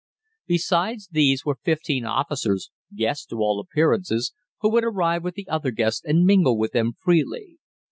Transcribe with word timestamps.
Besides 0.47 1.09
these 1.11 1.45
were 1.45 1.59
fifteen 1.61 2.05
officers, 2.05 2.71
guests 2.95 3.23
to 3.27 3.35
all 3.35 3.59
appearance, 3.59 4.31
who 4.61 4.71
would 4.71 4.83
arrive 4.83 5.23
with 5.23 5.35
the 5.35 5.47
other 5.47 5.69
guests 5.69 6.01
and 6.03 6.25
mingle 6.25 6.57
with 6.57 6.71
them 6.71 6.93
freely. 7.03 7.59